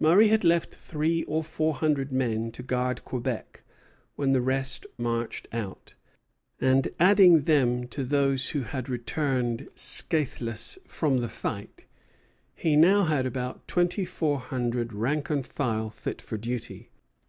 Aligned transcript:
Murray 0.00 0.26
had 0.26 0.42
left 0.42 0.74
three 0.74 1.22
or 1.28 1.44
four 1.44 1.74
hundred 1.74 2.10
men 2.10 2.50
to 2.50 2.60
guard 2.64 3.04
Quebec 3.04 3.62
when 4.16 4.32
the 4.32 4.40
rest 4.40 4.84
marched 4.98 5.46
out; 5.52 5.94
and 6.60 6.88
adding 6.98 7.42
them 7.42 7.86
to 7.86 8.02
those 8.02 8.48
who 8.48 8.62
had 8.62 8.88
returned 8.88 9.68
scathless 9.76 10.76
from 10.88 11.18
the 11.18 11.28
fight, 11.28 11.86
he 12.56 12.74
now 12.74 13.04
had 13.04 13.26
about 13.26 13.68
twenty 13.68 14.04
four 14.04 14.40
hundred 14.40 14.92
rank 14.92 15.30
and 15.30 15.46
file 15.46 15.88
fit 15.88 16.20
for 16.20 16.36
duty. 16.36 16.90